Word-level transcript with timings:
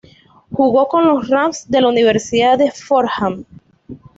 Jugó 0.49 0.87
con 0.87 1.05
los 1.07 1.27
Rams 1.27 1.69
de 1.69 1.79
la 1.79 1.87
Universidad 1.89 2.57
de 2.57 2.71
Fordham. 2.71 3.45